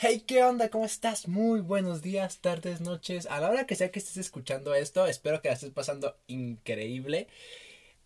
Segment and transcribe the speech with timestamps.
[0.00, 0.68] Hey, ¿qué onda?
[0.68, 1.26] ¿Cómo estás?
[1.26, 3.26] Muy buenos días, tardes, noches.
[3.26, 7.26] A la hora que sea que estés escuchando esto, espero que la estés pasando increíble.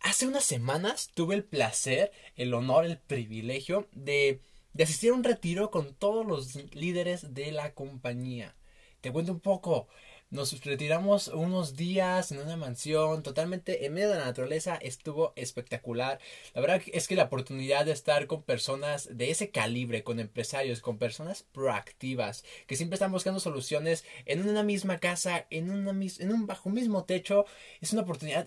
[0.01, 4.41] Hace unas semanas tuve el placer, el honor, el privilegio de,
[4.75, 8.55] de asistir a un retiro con todos los líderes de la compañía.
[9.03, 9.89] Te cuento un poco.
[10.33, 14.77] Nos retiramos unos días en una mansión totalmente en medio de la naturaleza.
[14.77, 16.21] Estuvo espectacular.
[16.55, 20.81] La verdad es que la oportunidad de estar con personas de ese calibre, con empresarios,
[20.81, 26.33] con personas proactivas, que siempre están buscando soluciones en una misma casa, en, una, en
[26.33, 27.45] un bajo mismo techo,
[27.83, 28.47] es una oportunidad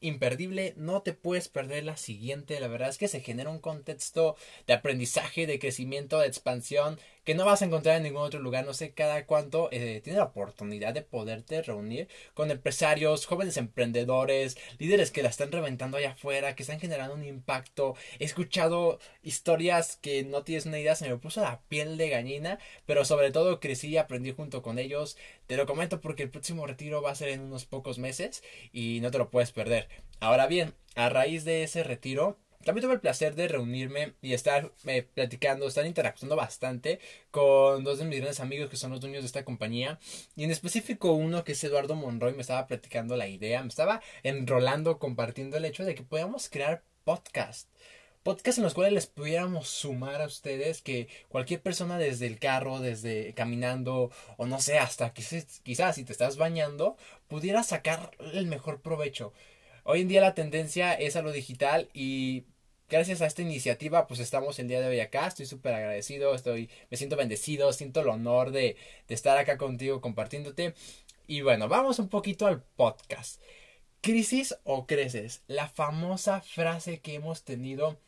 [0.00, 0.72] imperdible.
[0.78, 2.58] No te puedes perder la siguiente.
[2.60, 6.98] La verdad es que se genera un contexto de aprendizaje, de crecimiento, de expansión
[7.30, 8.66] que no vas a encontrar en ningún otro lugar.
[8.66, 14.58] No sé cada cuánto eh, tiene la oportunidad de poderte reunir con empresarios, jóvenes emprendedores,
[14.78, 17.94] líderes que la están reventando allá afuera, que están generando un impacto.
[18.18, 22.58] He escuchado historias que no tienes una idea, se me puso la piel de gallina,
[22.84, 25.16] pero sobre todo crecí y aprendí junto con ellos.
[25.46, 28.42] Te lo comento porque el próximo retiro va a ser en unos pocos meses
[28.72, 29.88] y no te lo puedes perder.
[30.18, 34.72] Ahora bien, a raíz de ese retiro, también tuve el placer de reunirme y estar
[34.86, 39.22] eh, platicando, estar interactuando bastante con dos de mis grandes amigos que son los dueños
[39.22, 39.98] de esta compañía.
[40.36, 44.02] Y en específico uno que es Eduardo Monroy me estaba platicando la idea, me estaba
[44.22, 47.68] enrolando, compartiendo el hecho de que podíamos crear podcast
[48.22, 52.80] podcast en los cuales les pudiéramos sumar a ustedes que cualquier persona desde el carro,
[52.80, 56.96] desde caminando o no sé, hasta quizás, quizás si te estás bañando,
[57.28, 59.32] pudiera sacar el mejor provecho.
[59.84, 62.44] Hoy en día la tendencia es a lo digital y
[62.90, 65.26] gracias a esta iniciativa pues estamos el día de hoy acá.
[65.26, 68.76] Estoy súper agradecido, estoy, me siento bendecido, siento el honor de,
[69.08, 70.74] de estar acá contigo compartiéndote.
[71.26, 73.40] Y bueno, vamos un poquito al podcast.
[74.00, 75.42] ¿Crisis o creces?
[75.46, 77.98] La famosa frase que hemos tenido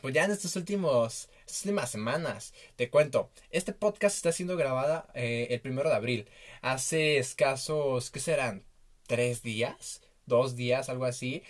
[0.00, 2.52] pues ya en estos últimos, estas últimas semanas.
[2.76, 6.28] Te cuento, este podcast está siendo grabada eh, el primero de abril.
[6.60, 8.64] Hace escasos, ¿qué serán?
[9.06, 10.02] ¿Tres días?
[10.26, 11.42] dos días, algo así,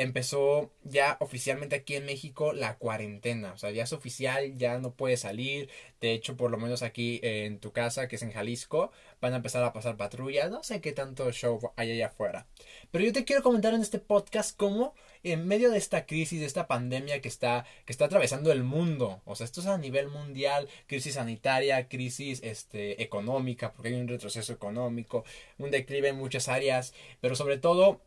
[0.00, 3.52] empezó ya oficialmente aquí en México la cuarentena.
[3.52, 5.68] O sea, ya es oficial, ya no puedes salir.
[6.00, 9.36] De hecho, por lo menos aquí en tu casa, que es en Jalisco, van a
[9.36, 10.50] empezar a pasar patrullas.
[10.50, 12.46] No sé qué tanto show hay allá afuera.
[12.90, 16.46] Pero yo te quiero comentar en este podcast cómo en medio de esta crisis, de
[16.46, 20.08] esta pandemia que está, que está atravesando el mundo, o sea, esto es a nivel
[20.08, 25.24] mundial, crisis sanitaria, crisis este, económica, porque hay un retroceso económico,
[25.58, 28.00] un declive en muchas áreas, pero sobre todo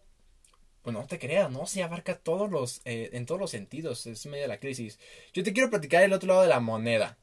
[0.84, 1.66] pues no te creas, ¿no?
[1.66, 5.00] Se abarca todos los, eh, en todos los sentidos, es medio de la crisis.
[5.34, 7.18] Yo te quiero platicar el otro lado de la moneda.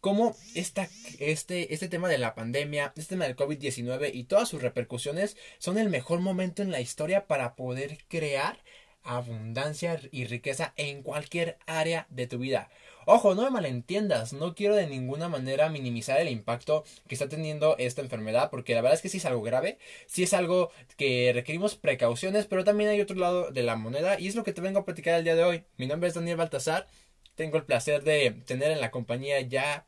[0.00, 4.62] Cómo esta, este, este tema de la pandemia, este tema del COVID-19 y todas sus
[4.62, 8.62] repercusiones son el mejor momento en la historia para poder crear
[9.02, 12.70] abundancia y riqueza en cualquier área de tu vida.
[13.10, 17.74] Ojo, no me malentiendas, no quiero de ninguna manera minimizar el impacto que está teniendo
[17.78, 21.30] esta enfermedad, porque la verdad es que sí es algo grave, sí es algo que
[21.32, 24.60] requerimos precauciones, pero también hay otro lado de la moneda y es lo que te
[24.60, 25.64] vengo a platicar el día de hoy.
[25.78, 26.86] Mi nombre es Daniel Baltasar,
[27.34, 29.86] tengo el placer de tener en la compañía ya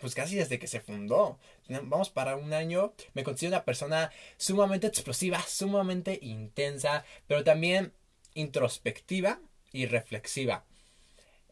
[0.00, 1.38] pues casi desde que se fundó.
[1.68, 2.94] Vamos para un año.
[3.12, 7.92] Me considero una persona sumamente explosiva, sumamente intensa, pero también
[8.32, 9.38] introspectiva
[9.70, 10.64] y reflexiva.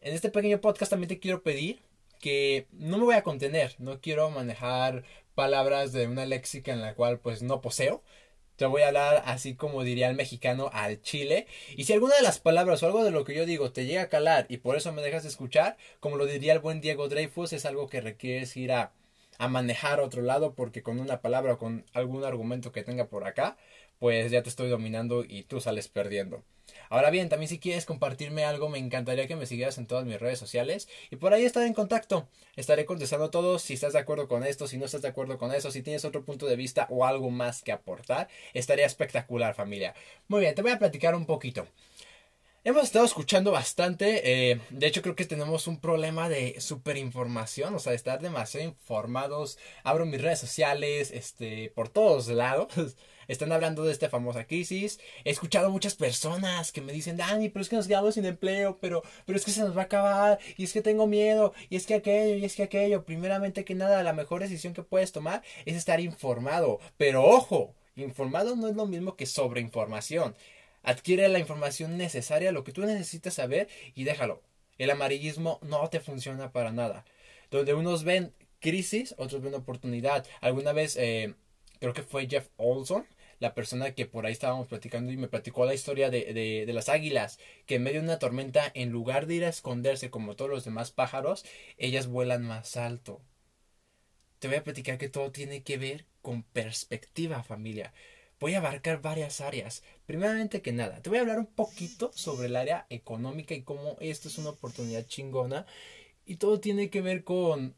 [0.01, 1.79] En este pequeño podcast también te quiero pedir
[2.19, 5.03] que no me voy a contener, no quiero manejar
[5.35, 8.03] palabras de una léxica en la cual pues no poseo.
[8.55, 11.45] Te voy a hablar así como diría el mexicano al chile.
[11.77, 14.03] Y si alguna de las palabras o algo de lo que yo digo te llega
[14.03, 17.53] a calar y por eso me dejas escuchar, como lo diría el buen Diego Dreyfus,
[17.53, 18.93] es algo que requieres ir a,
[19.41, 23.25] a manejar otro lado porque con una palabra o con algún argumento que tenga por
[23.25, 23.57] acá,
[23.97, 26.43] pues ya te estoy dominando y tú sales perdiendo.
[26.89, 30.19] Ahora bien, también si quieres compartirme algo, me encantaría que me siguieras en todas mis
[30.19, 32.27] redes sociales y por ahí estar en contacto.
[32.55, 35.51] Estaré contestando todo si estás de acuerdo con esto, si no estás de acuerdo con
[35.55, 38.27] eso, si tienes otro punto de vista o algo más que aportar.
[38.53, 39.95] Estaría espectacular, familia.
[40.27, 41.67] Muy bien, te voy a platicar un poquito.
[42.63, 47.79] Hemos estado escuchando bastante, eh, de hecho creo que tenemos un problema de superinformación, o
[47.79, 49.57] sea, de estar demasiado informados.
[49.83, 52.67] Abro mis redes sociales, este, por todos lados.
[53.27, 54.99] Están hablando de esta famosa crisis.
[55.23, 58.77] He escuchado muchas personas que me dicen, Dani, pero es que nos quedamos sin empleo,
[58.79, 61.77] pero, pero es que se nos va a acabar, y es que tengo miedo, y
[61.77, 63.05] es que aquello, y es que aquello.
[63.05, 66.79] Primeramente que nada, la mejor decisión que puedes tomar es estar informado.
[66.97, 70.35] Pero ojo, informado no es lo mismo que sobreinformación.
[70.83, 74.41] Adquiere la información necesaria, lo que tú necesitas saber, y déjalo.
[74.77, 77.05] El amarillismo no te funciona para nada.
[77.51, 80.25] Donde unos ven crisis, otros ven oportunidad.
[80.39, 81.35] Alguna vez eh,
[81.79, 83.05] creo que fue Jeff Olson,
[83.39, 86.73] la persona que por ahí estábamos platicando y me platicó la historia de, de, de,
[86.73, 90.35] las águilas, que en medio de una tormenta, en lugar de ir a esconderse como
[90.35, 91.43] todos los demás pájaros,
[91.77, 93.21] ellas vuelan más alto.
[94.39, 97.93] te voy a platicar que todo tiene que ver con perspectiva, familia.
[98.41, 99.83] Voy a abarcar varias áreas.
[100.07, 103.97] Primeramente que nada, te voy a hablar un poquito sobre el área económica y cómo
[103.99, 105.67] esto es una oportunidad chingona.
[106.25, 107.75] Y todo tiene que ver con,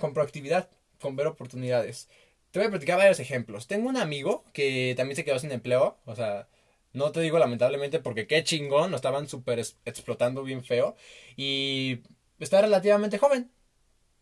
[0.00, 0.70] con proactividad,
[1.02, 2.08] con ver oportunidades.
[2.50, 3.66] Te voy a platicar varios ejemplos.
[3.66, 5.98] Tengo un amigo que también se quedó sin empleo.
[6.06, 6.48] O sea,
[6.94, 10.96] no te digo lamentablemente porque qué chingón, lo estaban súper explotando bien feo.
[11.36, 12.00] Y
[12.38, 13.50] está relativamente joven.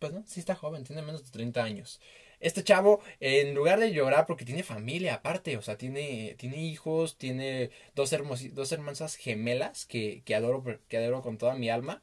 [0.00, 2.00] Pues no, sí está joven, tiene menos de 30 años.
[2.42, 7.16] Este chavo, en lugar de llorar porque tiene familia aparte, o sea, tiene, tiene hijos,
[7.16, 8.10] tiene dos,
[8.52, 12.02] dos hermanas gemelas que, que, adoro, que adoro con toda mi alma.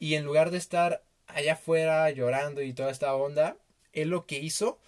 [0.00, 3.56] Y en lugar de estar allá afuera llorando y toda esta onda,
[3.92, 4.80] él lo que hizo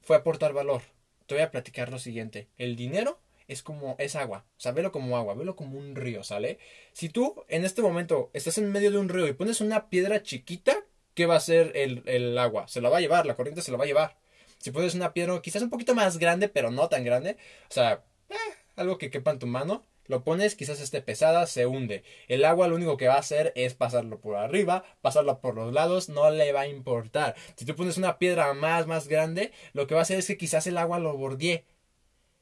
[0.00, 0.82] fue aportar valor.
[1.26, 2.48] Te voy a platicar lo siguiente.
[2.58, 4.44] El dinero es como, es agua.
[4.56, 6.58] O sea, velo como agua, velo como un río, ¿sale?
[6.92, 10.22] Si tú en este momento estás en medio de un río y pones una piedra
[10.22, 10.83] chiquita,
[11.14, 12.68] ¿qué va a hacer el, agua?
[12.68, 14.16] Se la va a llevar, la corriente se la va a llevar.
[14.58, 17.36] Si pones una piedra quizás un poquito más grande, pero no tan grande,
[17.70, 18.34] o sea, eh,
[18.76, 22.04] algo que quepa en tu mano, lo pones, quizás esté pesada, se hunde.
[22.28, 25.72] El agua lo único que va a hacer es pasarlo por arriba, pasarlo por los
[25.72, 27.34] lados, no le va a importar.
[27.56, 30.36] Si tú pones una piedra más, más grande, lo que va a hacer es que
[30.36, 31.64] quizás el agua lo bordee.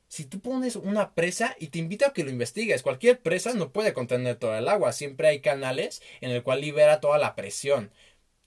[0.08, 3.72] Si tú pones una presa y te invito a que lo investigues, cualquier presa no
[3.72, 7.90] puede contener toda el agua, siempre hay canales en el cual libera toda la presión.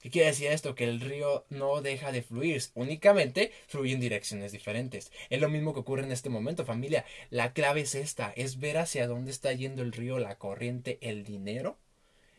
[0.05, 0.75] ¿Qué quiere decir esto?
[0.75, 5.11] Que el río no deja de fluir, únicamente fluye en direcciones diferentes.
[5.31, 7.05] Es lo mismo que ocurre en este momento, familia.
[7.31, 11.23] La clave es esta, es ver hacia dónde está yendo el río, la corriente, el
[11.23, 11.79] dinero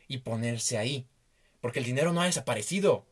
[0.07, 1.09] y ponerse ahí.
[1.61, 3.05] Porque el dinero no ha desaparecido.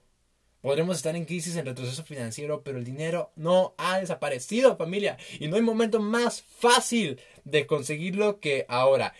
[0.61, 5.19] Podremos estar en crisis, en retroceso financiero, pero el dinero no ha desaparecido, familia.
[5.41, 9.15] Y no hay momento más fácil de conseguirlo que ahora.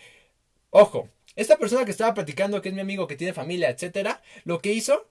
[0.69, 4.59] Ojo, esta persona que estaba platicando, que es mi amigo, que tiene familia, etcétera, lo
[4.59, 5.09] que hizo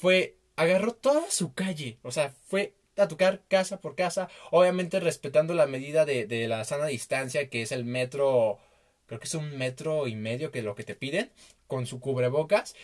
[0.00, 5.54] fue, agarró toda su calle, o sea, fue a tocar casa por casa, obviamente respetando
[5.54, 8.58] la medida de, de la sana distancia, que es el metro,
[9.06, 11.32] creo que es un metro y medio que es lo que te piden,
[11.66, 12.74] con su cubrebocas,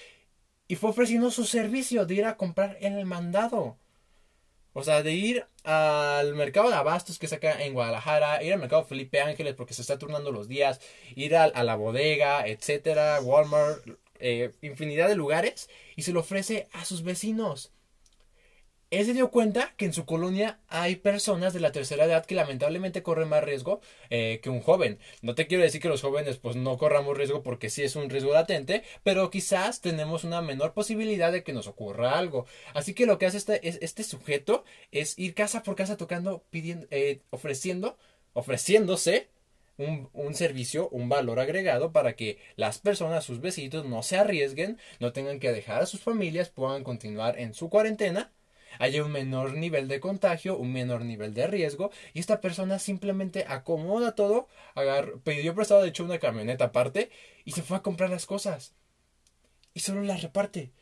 [0.69, 3.79] y fue ofreciendo su servicio de ir a comprar el mandado.
[4.77, 8.85] O sea, de ir al mercado de abastos que saca en Guadalajara, ir al mercado
[8.85, 10.81] Felipe Ángeles porque se está turnando los días,
[11.15, 13.87] ir a, a la bodega, etcétera, Walmart,
[14.27, 17.73] eh, infinidad de lugares y se lo ofrece a sus vecinos.
[18.91, 22.35] Él se dio cuenta que en su colonia hay personas de la tercera edad que
[22.35, 24.99] lamentablemente corren más riesgo eh, que un joven.
[25.21, 28.09] No te quiero decir que los jóvenes pues no corramos riesgo porque sí es un
[28.09, 32.47] riesgo latente, pero quizás tenemos una menor posibilidad de que nos ocurra algo.
[32.73, 36.87] Así que lo que hace este, este sujeto es ir casa por casa tocando, pidiendo,
[36.91, 37.99] eh, ofreciendo,
[38.33, 39.29] ofreciéndose
[39.77, 45.13] un, servicio, un valor agregado para que las personas, sus vecinos, no se arriesguen, no
[45.13, 48.33] tengan que dejar a sus familias, puedan continuar en su cuarentena,
[48.79, 53.45] haya un menor nivel de contagio, un menor nivel de riesgo, y esta persona simplemente
[53.49, 57.11] acomoda todo, agar, pidió prestado de hecho una camioneta aparte
[57.45, 58.75] y se fue a comprar las cosas.
[59.73, 60.73] Y solo las reparte.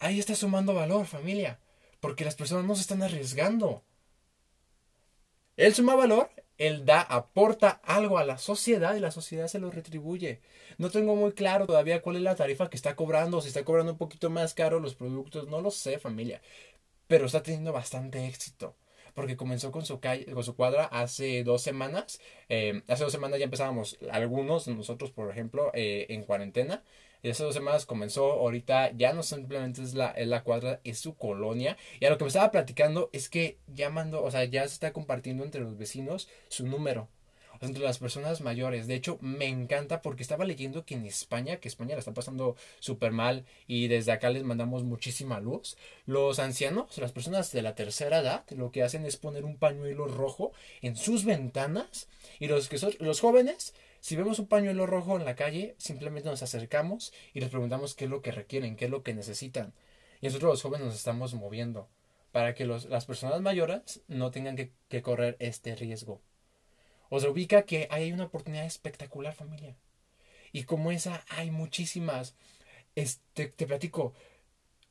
[0.00, 1.60] Ahí está sumando valor, familia,
[2.00, 3.84] porque las personas no se están arriesgando.
[5.56, 6.30] Él suma valor
[6.66, 10.40] él da, aporta algo a la sociedad y la sociedad se lo retribuye.
[10.78, 13.92] No tengo muy claro todavía cuál es la tarifa que está cobrando, si está cobrando
[13.92, 16.40] un poquito más caro los productos, no lo sé familia,
[17.08, 18.76] pero está teniendo bastante éxito.
[19.14, 22.18] Porque comenzó con su, calle, con su cuadra hace dos semanas.
[22.48, 26.82] Eh, hace dos semanas ya empezábamos algunos, nosotros por ejemplo, eh, en cuarentena.
[27.22, 30.98] Y hace dos semanas comenzó, ahorita ya no simplemente es la, es la cuadra, es
[30.98, 31.76] su colonia.
[32.00, 34.74] Y a lo que me estaba platicando es que ya mandó, o sea, ya se
[34.74, 37.08] está compartiendo entre los vecinos su número
[37.62, 38.86] entre las personas mayores.
[38.86, 42.56] De hecho, me encanta porque estaba leyendo que en España, que España la está pasando
[42.80, 45.76] súper mal y desde acá les mandamos muchísima luz,
[46.06, 50.06] los ancianos, las personas de la tercera edad, lo que hacen es poner un pañuelo
[50.06, 50.52] rojo
[50.82, 52.08] en sus ventanas
[52.40, 56.28] y los que son los jóvenes si vemos un pañuelo rojo en la calle, simplemente
[56.28, 59.74] nos acercamos y les preguntamos qué es lo que requieren, qué es lo que necesitan.
[60.20, 61.88] Y nosotros los jóvenes nos estamos moviendo
[62.32, 66.20] para que las personas mayores no tengan que, correr este riesgo.
[67.10, 69.76] Os ubica que hay una oportunidad espectacular, familia.
[70.50, 72.34] Y como esa hay muchísimas.
[72.96, 74.14] Este, te platico,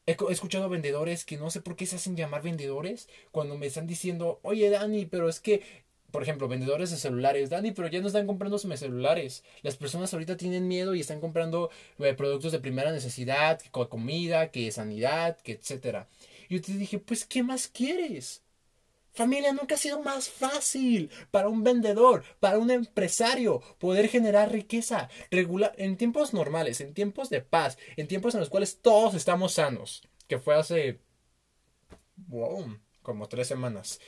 [0.05, 3.87] He, escuchado vendedores que no sé por qué se hacen llamar vendedores cuando me están
[3.87, 8.07] diciendo, oye Dani, pero es que por ejemplo, vendedores de celulares, Dani, pero ya no
[8.07, 9.43] están comprando celulares.
[9.61, 14.51] Las personas ahorita tienen miedo y están comprando eh, productos de primera necesidad, que comida,
[14.51, 16.07] que sanidad, que etcétera.
[16.49, 18.43] Y yo te dije, pues, ¿qué más quieres?
[19.13, 25.09] Familia, nunca ha sido más fácil para un vendedor, para un empresario, poder generar riqueza
[25.29, 29.53] regular en tiempos normales, en tiempos de paz, en tiempos en los cuales todos estamos
[29.53, 31.01] sanos, que fue hace
[32.27, 33.99] wow, como tres semanas.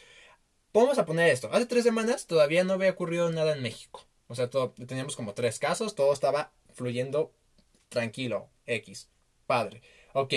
[0.73, 1.49] Vamos a poner esto.
[1.51, 4.07] Hace tres semanas todavía no había ocurrido nada en México.
[4.27, 7.31] O sea, todo, teníamos como tres casos, todo estaba fluyendo
[7.89, 9.09] tranquilo, X,
[9.45, 9.83] padre.
[10.13, 10.33] Ok,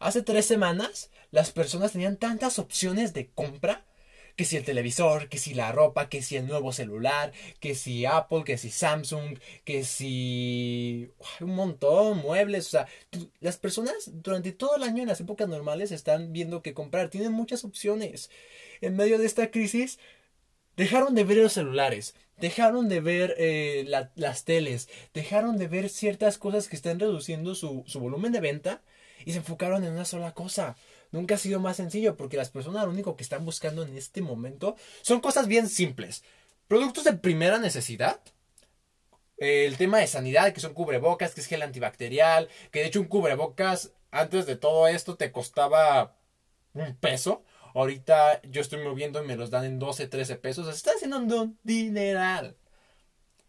[0.00, 3.84] hace tres semanas las personas tenían tantas opciones de compra
[4.34, 8.04] que si el televisor, que si la ropa, que si el nuevo celular, que si
[8.06, 12.88] Apple, que si Samsung, que si un montón, muebles, o sea,
[13.40, 17.32] las personas durante todo el año en las épocas normales están viendo qué comprar, tienen
[17.32, 18.30] muchas opciones.
[18.80, 19.98] En medio de esta crisis,
[20.76, 26.38] dejaron de ver los celulares, dejaron de ver eh, las teles, dejaron de ver ciertas
[26.38, 28.82] cosas que están reduciendo su, su volumen de venta
[29.24, 30.76] y se enfocaron en una sola cosa.
[31.10, 34.20] Nunca ha sido más sencillo porque las personas lo único que están buscando en este
[34.20, 36.22] momento son cosas bien simples.
[36.68, 38.20] Productos de primera necesidad.
[39.38, 43.06] El tema de sanidad, que son cubrebocas, que es gel antibacterial, que de hecho un
[43.06, 46.16] cubrebocas antes de todo esto te costaba
[46.72, 47.44] un peso.
[47.76, 50.66] Ahorita yo estoy moviendo y me los dan en 12, 13 pesos.
[50.66, 52.56] Está haciendo un dineral.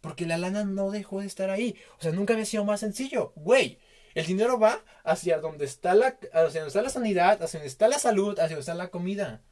[0.02, 1.78] Porque la lana no dejó de estar ahí.
[1.98, 3.32] O sea, nunca había sido más sencillo.
[3.38, 3.80] Güey,
[4.16, 7.88] el dinero va hacia donde está la, hacia donde está la sanidad, hacia donde está
[7.88, 9.44] la salud, hacia donde está la comida.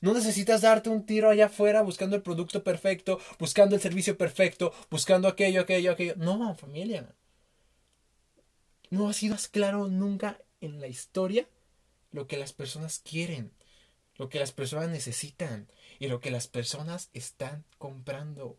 [0.00, 4.72] No necesitas darte un tiro allá afuera buscando el producto perfecto, buscando el servicio perfecto,
[4.90, 6.14] buscando aquello, aquello, aquello.
[6.16, 7.14] No, familia.
[8.88, 11.46] No ha sido claro nunca en la historia
[12.12, 13.52] lo que las personas quieren,
[14.20, 15.66] lo que las personas necesitan
[15.98, 18.58] y lo que las personas están comprando.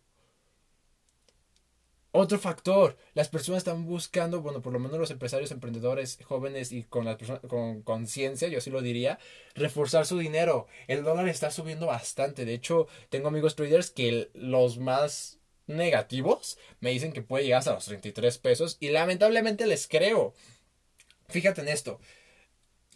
[2.10, 6.82] Otro factor, las personas están buscando, bueno, por lo menos los empresarios, emprendedores jóvenes y
[6.82, 7.16] con la
[7.48, 9.20] con conciencia, yo así lo diría,
[9.54, 10.66] reforzar su dinero.
[10.88, 12.44] El dólar está subiendo bastante.
[12.44, 15.38] De hecho, tengo amigos traders que los más
[15.68, 20.34] negativos me dicen que puede llegar hasta los 33 pesos y lamentablemente les creo.
[21.30, 22.00] Fíjate en esto.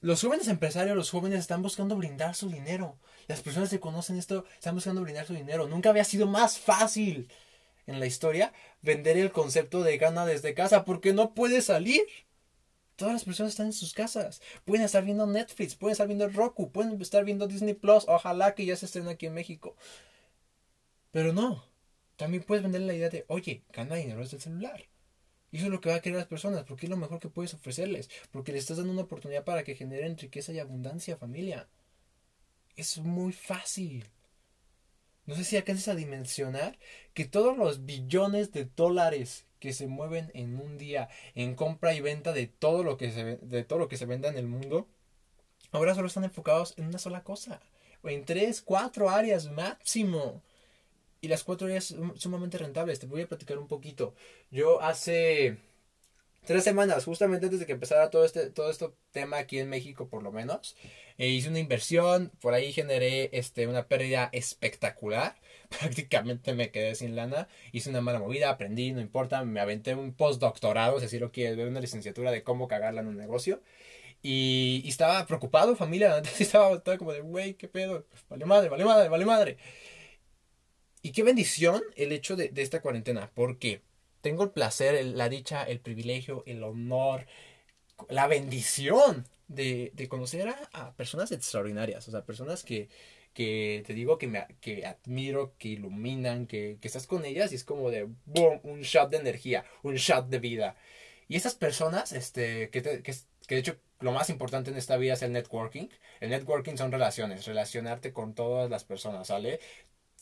[0.05, 2.99] Los jóvenes empresarios, los jóvenes están buscando brindar su dinero.
[3.25, 5.67] Las personas que conocen esto están buscando brindar su dinero.
[5.67, 7.27] Nunca había sido más fácil
[7.87, 12.03] en la historia vender el concepto de gana desde casa porque no puede salir.
[12.95, 14.43] Todas las personas están en sus casas.
[14.63, 18.05] Pueden estar viendo Netflix, pueden estar viendo Roku, pueden estar viendo Disney Plus.
[18.07, 19.75] Ojalá que ya se estén aquí en México.
[21.09, 21.65] Pero no.
[22.15, 24.85] También puedes vender la idea de, oye, gana dinero desde el celular.
[25.55, 27.29] Y eso es lo que va a querer las personas, porque es lo mejor que
[27.29, 31.69] puedes ofrecerles, porque le estás dando una oportunidad para que generen riqueza y abundancia, familia.
[32.75, 34.05] Es muy fácil.
[35.25, 36.77] No sé si alcanzas a dimensionar
[37.13, 42.01] que todos los billones de dólares que se mueven en un día en compra y
[42.01, 44.89] venta de todo lo que se, de todo lo que se venda en el mundo,
[45.71, 47.61] ahora solo están enfocados en una sola cosa,
[48.03, 50.43] o en tres, cuatro áreas máximo.
[51.25, 52.99] Y las cuatro áreas son sumamente rentables.
[52.99, 54.13] Te voy a platicar un poquito.
[54.51, 55.57] Yo hace
[56.45, 60.07] tres semanas, justamente antes de que empezara todo este, todo este tema aquí en México,
[60.07, 60.75] por lo menos,
[61.17, 65.35] eh, hice una inversión, por ahí generé este, una pérdida espectacular.
[65.79, 67.47] Prácticamente me quedé sin lana.
[67.71, 69.43] Hice una mala movida, aprendí, no importa.
[69.43, 73.07] Me aventé un postdoctorado, si así lo quieres ver, una licenciatura de cómo cagarla en
[73.07, 73.63] un negocio.
[74.21, 76.21] Y, estaba preocupado, familia.
[76.39, 78.05] estaba, estaba como de, güey, qué pedo.
[78.29, 79.57] Vale madre, vale madre, vale madre.
[81.05, 83.29] Y qué bendición el hecho de, de esta cuarentena.
[83.35, 83.83] Porque
[84.21, 87.27] tengo el placer, la dicha, el privilegio, el honor,
[88.09, 92.89] la bendición de, de conocer a, personas extraordinarias, o sea, personas que,
[93.35, 97.55] que te digo que, me, que admiro, que iluminan, que, que estás con ellas y
[97.55, 100.75] es como de, boom, un shot de energía, un shot de vida.
[101.27, 103.13] Y esas personas, este, que, que,
[103.45, 105.87] que de hecho lo más importante en esta vida es el networking.
[106.19, 109.59] El networking son relaciones, relacionarte con todas las personas, ¿sale?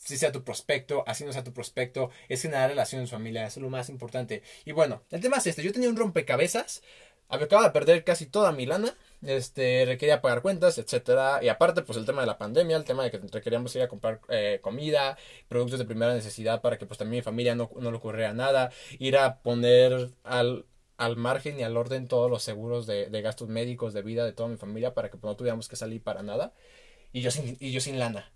[0.04, 3.60] Si sea tu prospecto, así no sea tu prospecto, es generar relación en familia, eso
[3.60, 4.42] es lo más importante.
[4.64, 6.82] Y bueno, el tema es este, yo tenía un rompecabezas,
[7.28, 11.98] acababa de perder casi toda mi lana, este, requería pagar cuentas, etcétera, y aparte pues
[11.98, 15.16] el tema de la pandemia, el tema de que requeríamos ir a comprar eh, comida,
[15.48, 18.70] productos de primera necesidad para que pues también mi familia no, no le ocurriera nada,
[18.98, 20.66] ir a poner al,
[20.98, 24.32] al margen y al orden todos los seguros de, de, gastos médicos, de vida de
[24.32, 26.52] toda mi familia para que pues, no tuviéramos que salir para nada,
[27.12, 28.33] y yo sin, y yo sin lana.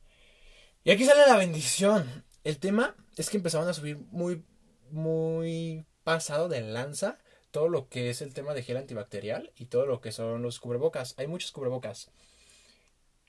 [0.84, 2.24] Y aquí sale la bendición.
[2.44, 4.42] El tema es que empezaban a subir muy,
[4.90, 7.18] muy pasado de lanza
[7.50, 10.60] todo lo que es el tema de gel antibacterial y todo lo que son los
[10.60, 11.14] cubrebocas.
[11.18, 12.10] Hay muchos cubrebocas.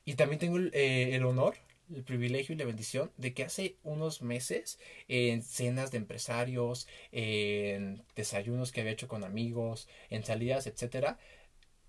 [0.05, 1.55] Y también tengo el, eh, honor,
[1.93, 8.03] el privilegio y la bendición de que hace unos meses en cenas de empresarios, en
[8.15, 11.17] desayunos que había hecho con amigos, en salidas, etcétera,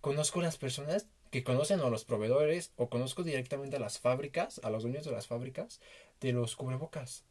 [0.01, 4.71] conozco las personas que conocen a los proveedores o conozco directamente a las fábricas, a
[4.71, 5.81] los dueños de las fábricas
[6.21, 7.25] de los cubrebocas.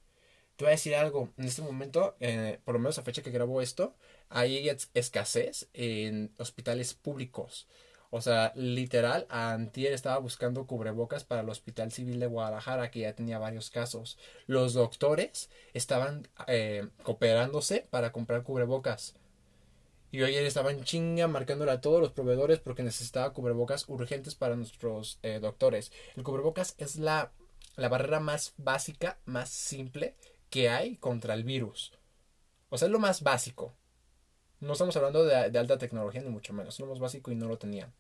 [0.56, 3.32] Te voy a decir algo, en este momento, eh, por lo menos a fecha que
[3.32, 3.96] grabo esto,
[4.30, 7.68] hay escasez en hospitales públicos.
[8.12, 13.14] O sea, literal, Antier estaba buscando cubrebocas para el Hospital Civil de Guadalajara, que ya
[13.14, 14.18] tenía varios casos.
[14.48, 19.16] Los doctores estaban eh, cooperándose para comprar cubrebocas.
[20.12, 25.20] Y ayer estaban chinga marcándole a todos los proveedores porque necesitaba cubrebocas urgentes para nuestros
[25.22, 25.92] eh, doctores.
[26.16, 27.32] El cubrebocas es la,
[27.76, 30.16] la barrera más básica, más simple
[30.50, 31.94] que hay contra el virus.
[32.70, 33.76] O sea, es lo más básico.
[34.60, 36.76] No estamos hablando de, alta tecnología, ni mucho menos.
[36.76, 37.94] Es lo más básico y no lo tenían.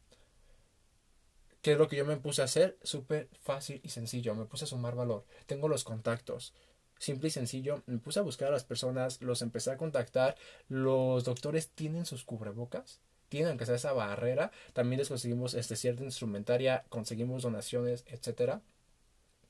[1.61, 2.77] ¿Qué es lo que yo me puse a hacer?
[2.83, 4.35] Súper fácil y sencillo.
[4.35, 5.25] Me puse a sumar valor.
[5.45, 6.53] Tengo los contactos.
[6.99, 7.81] Simple y sencillo.
[7.87, 10.35] Me puse a buscar a las personas, los empecé a contactar.
[10.67, 12.99] Los doctores tienen sus cubrebocas.
[13.29, 14.51] Tienen que hacer esa barrera.
[14.73, 16.85] También les conseguimos este, cierta instrumentaria.
[16.89, 18.61] Conseguimos donaciones, etcétera.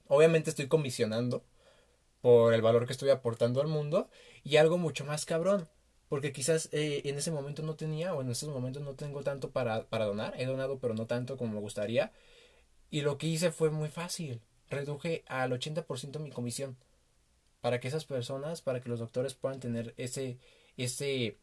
[0.07, 1.43] Obviamente estoy comisionando
[2.21, 4.09] por el valor que estoy aportando al mundo.
[4.43, 5.67] Y algo mucho más cabrón
[6.09, 9.51] porque quizás eh, en ese momento no tenía o en estos momentos no tengo tanto
[9.51, 10.33] para, para donar.
[10.37, 12.11] He donado, pero no tanto como me gustaría.
[12.89, 14.41] Y lo que hice fue muy fácil.
[14.69, 16.77] Reduje al 80% mi comisión.
[17.61, 20.37] Para que esas personas, para que los doctores puedan tener ese,
[20.77, 21.37] ese,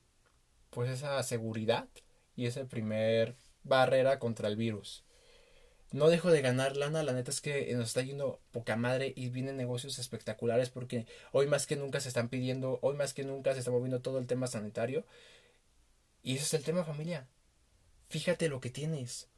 [0.71, 1.89] pues esa seguridad
[2.37, 5.05] y esa primer barrera contra el virus
[5.93, 9.29] no dejo de ganar lana, la neta es que nos está yendo poca madre y
[9.31, 13.53] vienen negocios espectaculares porque hoy más que nunca se están pidiendo, hoy más que nunca
[13.53, 15.05] se está moviendo todo el tema sanitario.
[16.23, 17.29] Y ese es el tema familia.
[18.09, 19.29] Fíjate lo que tienes.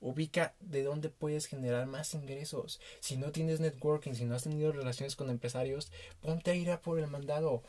[0.00, 2.80] Ubica de dónde puedes generar más ingresos.
[3.00, 6.82] Si no tienes networking, si no has tenido relaciones con empresarios, ponte a ir a
[6.82, 7.62] por el mandado.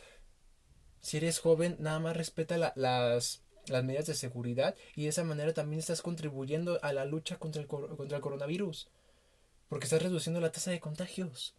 [1.01, 5.53] Si eres joven, nada más respeta las las medidas de seguridad y de esa manera
[5.53, 8.89] también estás contribuyendo a la lucha contra el, contra el coronavirus.
[9.69, 11.55] Porque estás reduciendo la tasa de contagios.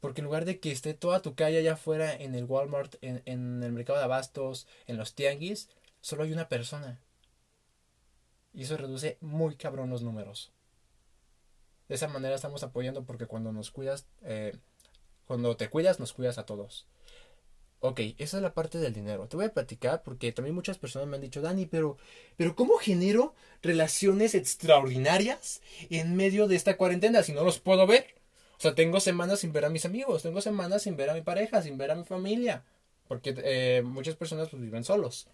[0.00, 3.22] Porque en lugar de que esté toda tu calle allá afuera en el Walmart, en,
[3.26, 5.68] en el mercado de abastos, en los tianguis,
[6.00, 7.00] solo hay una persona.
[8.54, 10.52] Y eso reduce muy cabrón los números.
[11.88, 14.56] De esa manera estamos apoyando porque cuando nos cuidas, eh,
[15.26, 16.86] cuando te cuidas, nos cuidas a todos.
[17.84, 19.26] Ok, esa es la parte del dinero.
[19.26, 21.96] Te voy a platicar porque también muchas personas me han dicho, Dani, pero,
[22.36, 25.60] pero ¿cómo genero relaciones extraordinarias
[25.90, 28.14] en medio de esta cuarentena si no los puedo ver?
[28.56, 31.22] O sea, tengo semanas sin ver a mis amigos, tengo semanas sin ver a mi
[31.22, 32.64] pareja, sin ver a mi familia,
[33.08, 35.26] porque eh, muchas personas pues, viven solos.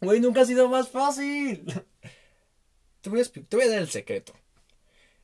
[0.00, 1.66] Güey, nunca ha sido más fácil.
[3.00, 4.32] te, voy a, dar el secreto.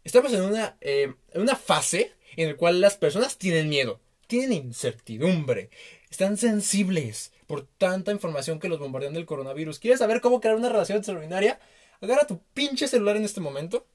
[0.05, 4.53] Estamos en una, eh, en una fase en la cual las personas tienen miedo, tienen
[4.53, 5.71] incertidumbre,
[6.11, 9.79] están sensibles por tanta información que los bombardean del coronavirus.
[9.79, 11.59] ¿Quieres saber cómo crear una relación extraordinaria?
[12.01, 13.87] Agarra tu pinche celular en este momento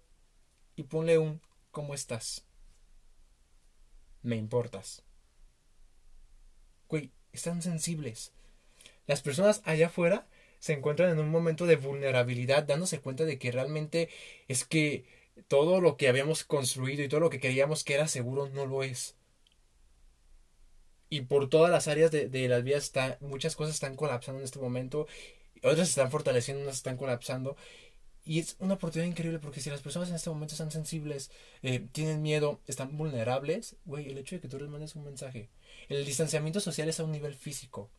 [0.76, 1.42] y ponle un
[1.72, 2.44] ¿Cómo estás?
[4.24, 5.04] Me importas.
[6.90, 8.34] Güey, están sensibles.
[9.08, 10.28] Las personas allá afuera
[10.62, 14.10] se encuentran en un momento de vulnerabilidad, dándose cuenta de que realmente
[14.48, 15.06] es que
[15.50, 18.84] todo lo que habíamos construido y todo lo que creíamos que era seguro no lo
[18.84, 19.18] es
[21.12, 24.46] y por todas las áreas de, de las vías está, muchas cosas están colapsando en
[24.46, 25.08] este momento,
[25.62, 27.58] otras están fortaleciendo, unas están colapsando.
[28.24, 31.32] Y es una oportunidad increíble porque si las personas en este momento están sensibles,
[31.64, 35.50] eh, tienen miedo, están vulnerables, güey, el hecho de que tú les mandes un mensaje.
[35.90, 37.90] El distanciamiento social es a un nivel físico.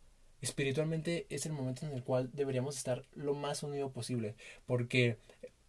[0.42, 4.34] Espiritualmente es el momento en el cual deberíamos estar lo más unido posible.
[4.66, 5.16] Porque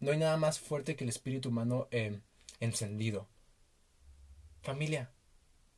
[0.00, 2.20] no hay nada más fuerte que el espíritu humano eh,
[2.58, 3.28] encendido.
[4.62, 5.12] Familia,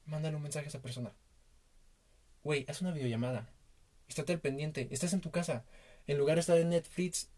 [0.06, 1.12] mándale un mensaje a esa persona.
[2.42, 3.50] Güey, haz una videollamada.
[4.08, 4.88] Estate al pendiente.
[4.90, 5.66] Estás en tu casa.
[6.06, 7.28] En lugar de estar en Netflix,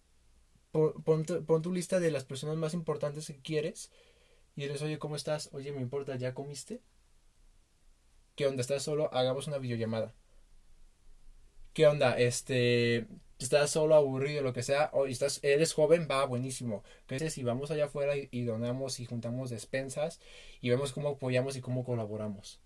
[0.70, 3.90] pon, tu, lista de las personas más importantes que quieres.
[4.54, 5.48] Y diles, oye, ¿cómo estás?
[5.52, 6.82] Oye, me importa, ¿ya comiste?
[8.36, 8.60] ¿Qué onda?
[8.60, 9.12] ¿Estás solo?
[9.12, 10.14] Hagamos una videollamada.
[11.78, 12.18] ¿Qué onda?
[12.18, 13.06] Este,
[13.38, 16.82] estás solo, aburrido, lo que sea, o estás, eres joven, va, buenísimo.
[17.06, 20.18] Que si vamos allá afuera y, donamos y juntamos despensas
[20.60, 22.60] y vemos cómo apoyamos y cómo colaboramos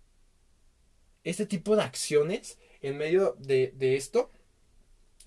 [1.25, 4.31] este tipo de acciones en medio de, esto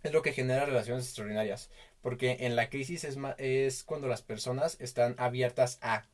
[0.02, 1.70] es lo que genera relaciones extraordinarias.
[2.02, 6.08] Porque en la crisis es, es cuando las personas están abiertas a.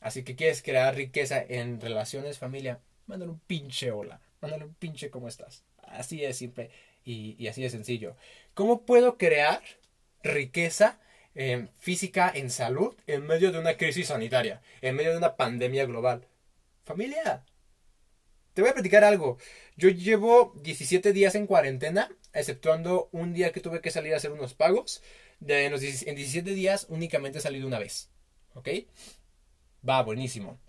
[0.00, 5.10] Así que quieres crear riqueza en relaciones, familia, mándale un pinche hola, mándale un pinche
[5.10, 5.64] cómo estás.
[5.98, 6.70] Así de simple
[7.04, 8.16] y, así de sencillo.
[8.54, 9.62] ¿Cómo puedo crear
[10.22, 11.00] riqueza
[11.34, 15.86] eh, física en salud en medio de una crisis sanitaria, en medio de una pandemia
[15.86, 16.26] global?
[16.84, 17.44] Familia,
[18.54, 19.38] te voy a platicar algo.
[19.76, 24.32] Yo llevo 17 días en cuarentena, exceptuando un día que tuve que salir a hacer
[24.32, 25.02] unos pagos.
[25.40, 28.10] De, en, los, en 17 días únicamente he salido una vez.
[28.54, 28.68] ¿Ok?
[29.86, 30.60] Va, buenísimo.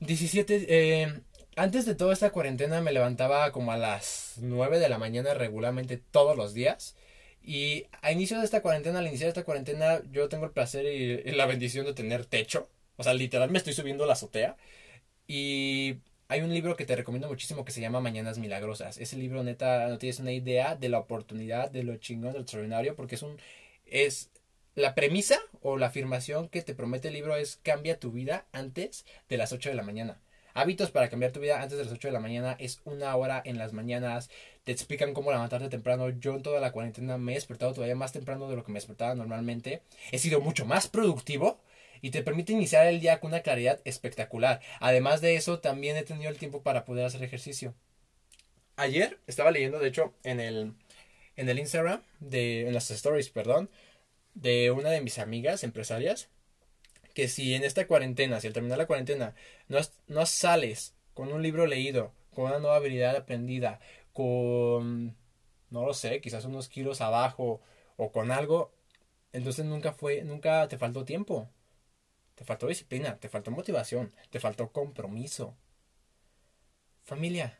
[0.00, 0.66] 17...
[0.68, 1.20] Eh,
[1.56, 5.98] antes de toda esta cuarentena me levantaba como a las 9 de la mañana regularmente
[5.98, 6.96] todos los días.
[7.42, 11.30] Y a inicio de esta cuarentena, al iniciar esta cuarentena, yo tengo el placer y
[11.32, 12.68] la bendición de tener techo.
[12.96, 14.56] O sea, literal me estoy subiendo a la azotea.
[15.26, 15.96] Y
[16.28, 18.98] hay un libro que te recomiendo muchísimo que se llama Mañanas Milagrosas.
[18.98, 22.42] Ese libro, neta, no tienes una idea de la oportunidad, de lo chingón, de lo
[22.42, 23.38] extraordinario, porque es un.
[23.86, 24.30] Es.
[24.76, 29.04] La premisa o la afirmación que te promete el libro es cambia tu vida antes
[29.28, 30.20] de las 8 de la mañana.
[30.54, 33.40] Hábitos para cambiar tu vida antes de las 8 de la mañana es una hora
[33.44, 34.30] en las mañanas.
[34.64, 36.10] Te explican cómo levantarte temprano.
[36.10, 38.78] Yo en toda la cuarentena me he despertado todavía más temprano de lo que me
[38.78, 39.82] despertaba normalmente.
[40.10, 41.60] He sido mucho más productivo
[42.02, 44.60] y te permite iniciar el día con una claridad espectacular.
[44.80, 47.74] Además de eso, también he tenido el tiempo para poder hacer ejercicio.
[48.76, 50.72] Ayer estaba leyendo, de hecho, en el,
[51.36, 53.70] en el Instagram, de, en las stories, perdón,
[54.34, 56.28] de una de mis amigas empresarias
[57.14, 59.34] que si en esta cuarentena, si al terminar la cuarentena,
[59.68, 63.80] no, no sales con un libro leído, con una nueva habilidad aprendida,
[64.12, 65.16] con,
[65.70, 67.60] no lo sé, quizás unos kilos abajo
[67.96, 68.72] o con algo,
[69.32, 71.48] entonces nunca fue, nunca te faltó tiempo.
[72.34, 75.56] Te faltó disciplina, te faltó motivación, te faltó compromiso.
[77.02, 77.58] Familia.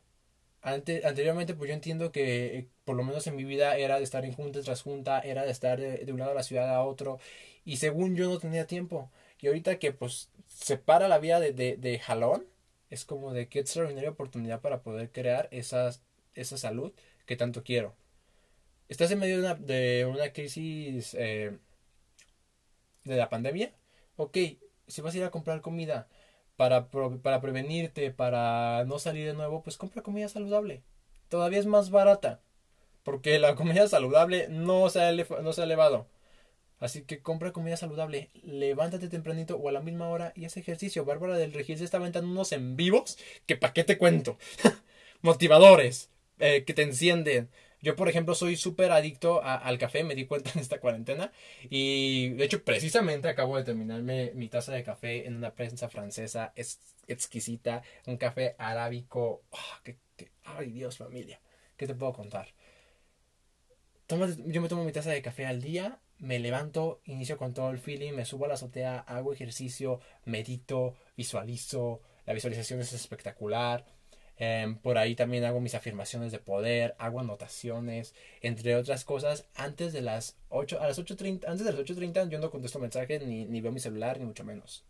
[0.62, 4.24] anteriormente, pues yo entiendo que eh, por lo menos en mi vida era de estar
[4.24, 7.18] en junta tras junta, era de estar de un lado de la ciudad a otro,
[7.64, 9.10] y según yo no tenía tiempo.
[9.40, 12.46] Y ahorita que pues se para la vida de, de, de jalón,
[12.90, 16.03] es como de qué extraordinaria oportunidad para poder crear esas,
[16.35, 16.92] esa salud
[17.26, 17.94] que tanto quiero.
[18.88, 21.57] Estás en medio de una, de una crisis eh,
[23.05, 23.72] de la pandemia.
[24.16, 24.37] Ok,
[24.87, 26.09] si vas a ir a comprar comida
[26.57, 30.83] para, para prevenirte, para no salir de nuevo, pues compra comida saludable.
[31.29, 32.40] Todavía es más barata.
[33.05, 36.09] Porque la comida saludable no se ha, no se ha elevado.
[36.80, 41.04] Así que compra comida saludable, levántate tempranito o a la misma hora y haz ejercicio.
[41.04, 44.38] Bárbara del Regil se está aventando unos en vivos que pa' qué te cuento.
[45.22, 47.50] Motivadores, eh, que te encienden.
[47.82, 51.32] Yo, por ejemplo, soy súper adicto al café, me di cuenta en esta cuarentena.
[51.70, 56.52] Y de hecho, precisamente acabo de terminarme mi taza de café en una prensa francesa
[56.56, 57.82] es exquisita.
[58.06, 59.42] Un café arábico.
[59.52, 59.80] Ah,
[60.44, 61.40] ay, Dios, familia.
[61.76, 62.48] ¿Qué te puedo contar?
[64.46, 67.78] yo me tomo mi taza de café al día me levanto, inicio con todo el
[67.78, 73.85] feeling, me subo a la azotea, hago ejercicio, medito, visualizo, la visualización es espectacular.
[74.37, 79.46] Em, por ahí también hago mis afirmaciones de poder, hago anotaciones, entre otras cosas.
[79.54, 83.22] Antes de las 8, a las 8.30, antes de las 8.30 yo no contesto mensajes,
[83.26, 84.85] ni, ni veo mi celular, ni mucho menos.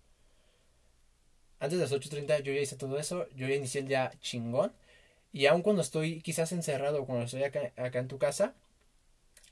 [1.58, 4.72] Antes de las 8.30 yo ya hice todo eso, yo ya inicié el día chingón.
[5.32, 8.54] Y aun cuando estoy quizás encerrado, cuando estoy acá, acá en tu casa,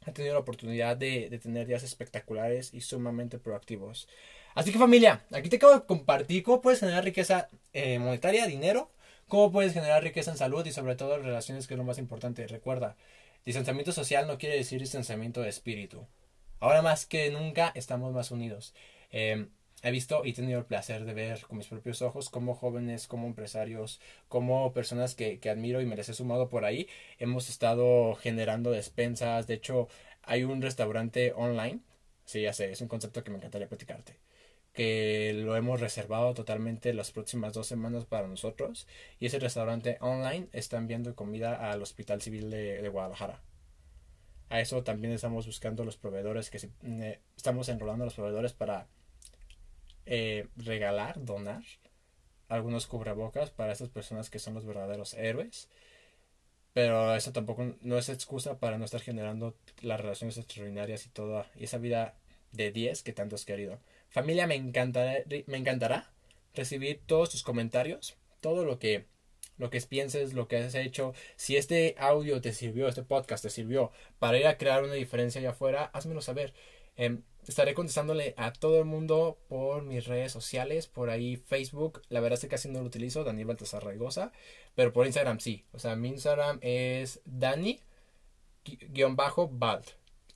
[0.06, 4.08] he tenido la oportunidad de, tener días espectaculares y sumamente proactivos.
[4.54, 8.90] Así que familia, aquí te acabo de compartir cómo puedes generar riqueza eh, monetaria, dinero,
[9.28, 11.98] cómo puedes generar riqueza en salud y sobre todo en relaciones, que es lo más
[11.98, 12.46] importante.
[12.46, 12.96] Recuerda,
[13.44, 16.06] distanciamiento social no quiere decir distanciamiento de espíritu.
[16.60, 18.74] Ahora más que nunca estamos más unidos.
[19.10, 19.46] Eh,
[19.82, 23.26] he visto y tenido el placer de ver con mis propios ojos cómo jóvenes, como
[23.26, 26.88] empresarios, como personas que, que admiro y me les he sumado por ahí,
[27.18, 29.46] hemos estado generando despensas.
[29.46, 29.88] De hecho,
[30.22, 31.80] hay un restaurante online,
[32.24, 34.18] sí, ya sé, es un concepto que me encantaría platicarte,
[34.72, 38.86] que lo hemos reservado totalmente las próximas dos semanas para nosotros.
[39.20, 43.42] Y ese restaurante online está enviando comida al Hospital Civil de, de Guadalajara.
[44.50, 48.88] A eso también estamos buscando los proveedores que eh, estamos enrolando a los proveedores para
[50.10, 51.62] eh, regalar, donar
[52.48, 55.68] algunos cubrebocas para estas personas que son los verdaderos héroes.
[56.72, 61.50] Pero eso tampoco no es excusa para no estar generando las relaciones extraordinarias y toda
[61.58, 62.14] esa vida
[62.52, 63.80] de 10 que tanto has querido.
[64.08, 66.10] Familia, me encantará, me encantará
[66.54, 69.06] recibir todos tus comentarios, todo lo que
[69.58, 71.14] lo que pienses, lo que has hecho.
[71.36, 75.40] Si este audio te sirvió, este podcast te sirvió para ir a crear una diferencia
[75.40, 76.54] allá afuera, házmelo saber.
[76.98, 82.18] Em, estaré contestándole a todo el mundo por mis redes sociales, por ahí Facebook, la
[82.20, 84.32] verdad es que casi no lo utilizo, Daniel Baltasar Raigosa,
[84.74, 87.80] pero por Instagram sí, o sea, mi Instagram es Dani-Balt,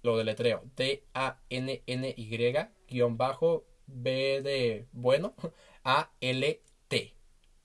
[0.02, 2.22] lo deletreo, D-A-N-N-Y-B
[4.42, 5.34] de bueno,
[5.84, 7.14] A-L-T,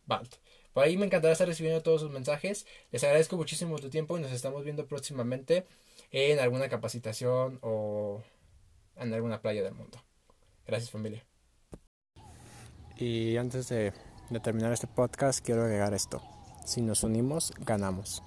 [0.08, 0.36] Balt.
[0.74, 4.22] Por ahí me encantará estar recibiendo todos sus mensajes, les agradezco muchísimo tu tiempo y
[4.22, 5.68] nos estamos viendo próximamente
[6.12, 8.24] en alguna capacitación o
[9.00, 10.00] en alguna playa del mundo.
[10.66, 11.26] Gracias familia.
[12.98, 13.94] Y antes de,
[14.30, 16.22] de terminar este podcast quiero agregar esto.
[16.66, 18.24] Si nos unimos, ganamos.